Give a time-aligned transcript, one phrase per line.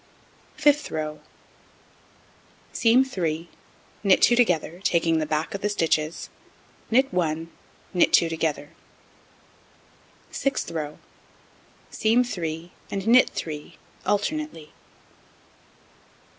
[0.55, 1.19] Fifth row:
[2.73, 3.47] Seam 3,
[4.03, 6.31] knit 2 together, taking the back of the stitches,
[6.89, 7.51] knit 1,
[7.93, 8.71] knit 2 together.
[10.31, 10.97] Sixth row:
[11.91, 14.71] Seam 3, and knit 3, alternately.